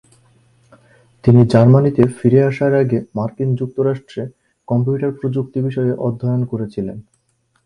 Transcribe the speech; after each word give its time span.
তিনি 1.23 1.41
জার্মানিতে 1.47 2.03
ফিরে 2.17 2.39
আসার 2.43 2.73
আগে 2.75 2.99
মার্কিন 3.15 3.49
যুক্তরাষ্ট্রে 3.55 4.23
কম্পিউটার 4.67 5.11
প্রযুক্তি 5.19 5.59
বিষয়ে 5.61 5.93
অধ্যয়ন 6.07 6.41
করেছিলেন। 6.45 6.97